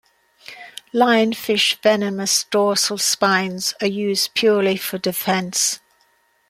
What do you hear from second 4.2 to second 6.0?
purely for defense.